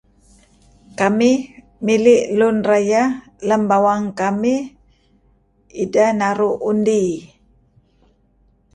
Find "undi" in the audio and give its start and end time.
6.69-7.03